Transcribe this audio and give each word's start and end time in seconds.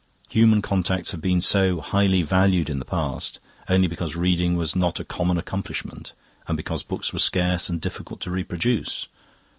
Human 0.29 0.63
contacts 0.63 1.11
have 1.11 1.21
been 1.21 1.41
so 1.41 1.79
highly 1.79 2.23
valued 2.23 2.71
in 2.71 2.79
the 2.79 2.85
past 2.85 3.39
only 3.69 3.87
because 3.87 4.15
reading 4.15 4.55
was 4.55 4.75
not 4.75 4.99
a 4.99 5.03
common 5.05 5.37
accomplishment 5.37 6.13
and 6.47 6.57
because 6.57 6.81
books 6.81 7.13
were 7.13 7.19
scarce 7.19 7.69
and 7.69 7.79
difficult 7.79 8.19
to 8.21 8.31
reproduce. 8.31 9.07